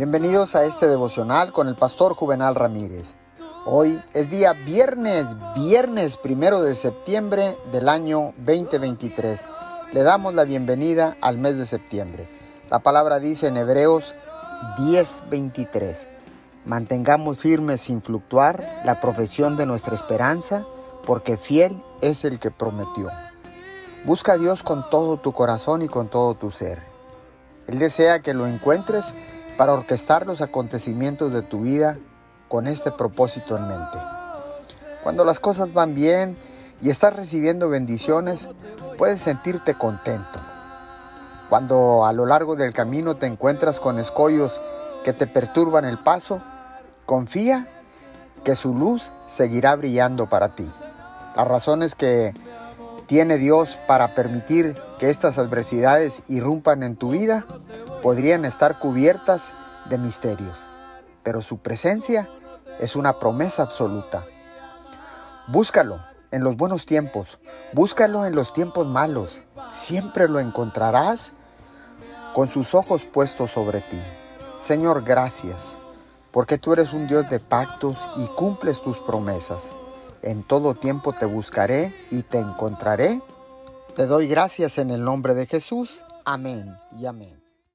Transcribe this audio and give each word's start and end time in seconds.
Bienvenidos 0.00 0.54
a 0.54 0.64
este 0.64 0.88
devocional 0.88 1.52
con 1.52 1.68
el 1.68 1.76
pastor 1.76 2.14
Juvenal 2.14 2.54
Ramírez. 2.54 3.16
Hoy 3.66 4.02
es 4.14 4.30
día 4.30 4.54
viernes, 4.54 5.26
viernes 5.54 6.16
primero 6.16 6.62
de 6.62 6.74
septiembre 6.74 7.58
del 7.70 7.86
año 7.86 8.32
2023. 8.38 9.44
Le 9.92 10.02
damos 10.02 10.32
la 10.32 10.44
bienvenida 10.44 11.18
al 11.20 11.36
mes 11.36 11.58
de 11.58 11.66
septiembre. 11.66 12.30
La 12.70 12.78
palabra 12.78 13.18
dice 13.18 13.48
en 13.48 13.58
Hebreos 13.58 14.14
10:23. 14.78 16.06
Mantengamos 16.64 17.36
firmes 17.36 17.82
sin 17.82 18.00
fluctuar 18.00 18.80
la 18.86 19.02
profesión 19.02 19.58
de 19.58 19.66
nuestra 19.66 19.94
esperanza, 19.94 20.64
porque 21.04 21.36
fiel 21.36 21.84
es 22.00 22.24
el 22.24 22.38
que 22.38 22.50
prometió. 22.50 23.10
Busca 24.06 24.32
a 24.32 24.38
Dios 24.38 24.62
con 24.62 24.88
todo 24.88 25.18
tu 25.18 25.32
corazón 25.32 25.82
y 25.82 25.88
con 25.88 26.08
todo 26.08 26.32
tu 26.36 26.50
ser. 26.50 26.88
Él 27.66 27.78
desea 27.78 28.20
que 28.20 28.32
lo 28.34 28.46
encuentres 28.46 29.12
para 29.60 29.74
orquestar 29.74 30.26
los 30.26 30.40
acontecimientos 30.40 31.34
de 31.34 31.42
tu 31.42 31.60
vida 31.60 31.98
con 32.48 32.66
este 32.66 32.90
propósito 32.90 33.58
en 33.58 33.68
mente. 33.68 33.98
Cuando 35.02 35.22
las 35.22 35.38
cosas 35.38 35.74
van 35.74 35.94
bien 35.94 36.38
y 36.80 36.88
estás 36.88 37.14
recibiendo 37.14 37.68
bendiciones, 37.68 38.48
puedes 38.96 39.20
sentirte 39.20 39.74
contento. 39.74 40.40
Cuando 41.50 42.06
a 42.06 42.14
lo 42.14 42.24
largo 42.24 42.56
del 42.56 42.72
camino 42.72 43.16
te 43.18 43.26
encuentras 43.26 43.80
con 43.80 43.98
escollos 43.98 44.62
que 45.04 45.12
te 45.12 45.26
perturban 45.26 45.84
el 45.84 45.98
paso, 45.98 46.40
confía 47.04 47.68
que 48.44 48.56
su 48.56 48.74
luz 48.74 49.12
seguirá 49.26 49.76
brillando 49.76 50.26
para 50.26 50.54
ti. 50.56 50.70
Las 51.36 51.46
razones 51.46 51.94
que 51.94 52.32
tiene 53.04 53.36
Dios 53.36 53.78
para 53.86 54.14
permitir 54.14 54.74
que 54.98 55.10
estas 55.10 55.36
adversidades 55.36 56.22
irrumpan 56.28 56.82
en 56.82 56.96
tu 56.96 57.10
vida 57.10 57.44
podrían 58.02 58.44
estar 58.44 58.78
cubiertas 58.78 59.52
de 59.88 59.98
misterios, 59.98 60.58
pero 61.22 61.42
su 61.42 61.58
presencia 61.58 62.28
es 62.78 62.96
una 62.96 63.18
promesa 63.18 63.62
absoluta. 63.62 64.24
Búscalo 65.48 66.00
en 66.30 66.44
los 66.44 66.56
buenos 66.56 66.86
tiempos, 66.86 67.38
búscalo 67.72 68.24
en 68.24 68.34
los 68.34 68.52
tiempos 68.52 68.86
malos, 68.86 69.42
siempre 69.72 70.28
lo 70.28 70.38
encontrarás 70.38 71.32
con 72.34 72.48
sus 72.48 72.74
ojos 72.74 73.04
puestos 73.04 73.50
sobre 73.50 73.80
ti. 73.80 74.00
Señor, 74.58 75.02
gracias, 75.02 75.72
porque 76.30 76.58
tú 76.58 76.72
eres 76.72 76.92
un 76.92 77.06
Dios 77.06 77.28
de 77.28 77.40
pactos 77.40 77.96
y 78.16 78.26
cumples 78.26 78.80
tus 78.80 78.98
promesas. 78.98 79.70
En 80.22 80.42
todo 80.42 80.74
tiempo 80.74 81.12
te 81.12 81.24
buscaré 81.24 81.94
y 82.10 82.22
te 82.22 82.38
encontraré. 82.38 83.20
Te 83.96 84.06
doy 84.06 84.28
gracias 84.28 84.78
en 84.78 84.90
el 84.90 85.02
nombre 85.02 85.34
de 85.34 85.46
Jesús. 85.46 86.00
Amén 86.24 86.76
y 86.98 87.06
amén. 87.06 87.39